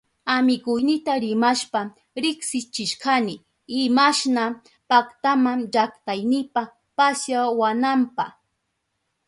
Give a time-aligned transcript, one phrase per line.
[0.35, 1.81] Amiguynita rimashpa
[2.23, 3.35] riksichishkani
[3.81, 4.43] imashna
[4.89, 6.61] paktama llaktaynipa
[6.97, 8.25] pasyawananpa.